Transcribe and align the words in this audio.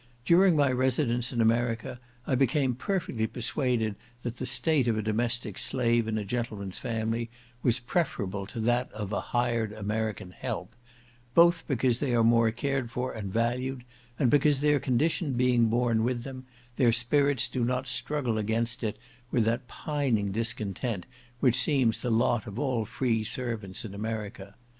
During 0.25 0.55
my 0.55 0.71
residence 0.71 1.31
in 1.31 1.41
America 1.41 1.99
I 2.25 2.33
became 2.33 2.73
perfectly 2.73 3.27
persuaded 3.27 3.93
that 4.23 4.37
the 4.37 4.47
state 4.47 4.87
of 4.87 4.97
a 4.97 5.01
domestic 5.03 5.59
slave 5.59 6.07
in 6.07 6.17
a 6.17 6.25
gentleman's 6.25 6.79
family 6.79 7.29
was 7.61 7.77
preferable 7.79 8.47
to 8.47 8.59
that 8.61 8.91
of 8.93 9.13
a 9.13 9.19
hired 9.21 9.71
American 9.73 10.31
"help," 10.31 10.73
both 11.35 11.67
because 11.67 11.99
they 11.99 12.15
are 12.15 12.23
more 12.23 12.49
cared 12.49 12.89
for 12.89 13.11
and 13.13 13.31
valued, 13.31 13.83
and 14.17 14.31
because 14.31 14.59
their 14.61 14.79
condition 14.79 15.33
being 15.33 15.67
born 15.67 16.03
with 16.03 16.23
them, 16.23 16.47
their 16.77 16.91
spirits 16.91 17.47
do 17.47 17.63
not 17.63 17.85
struggle 17.85 18.39
against 18.39 18.83
it 18.83 18.97
with 19.29 19.43
that 19.43 19.67
pining 19.67 20.31
discontent 20.31 21.05
which 21.41 21.53
seems 21.55 21.99
the 21.99 22.09
lot 22.09 22.47
of 22.47 22.57
all 22.57 22.85
free 22.85 23.23
servants 23.23 23.85
in 23.85 23.93
America. 23.93 24.55